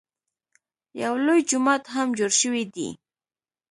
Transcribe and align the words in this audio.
یو 1.03 1.13
لوی 1.25 1.41
جومات 1.49 1.83
هم 1.93 2.07
جوړ 2.17 2.31
شوی 2.41 2.63
دی. 2.75 2.89